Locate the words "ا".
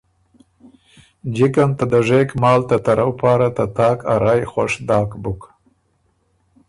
4.11-4.15